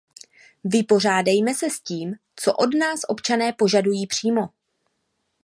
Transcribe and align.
Vypořádejme 0.63 1.53
se 1.53 1.69
s 1.69 1.79
tím, 1.81 2.15
co 2.35 2.53
od 2.53 2.75
nás 2.79 2.99
občané 3.07 3.53
požadují, 3.53 4.07
přímo. 4.07 4.41